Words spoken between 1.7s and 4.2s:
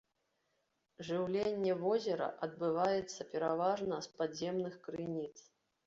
возера адбываецца пераважна з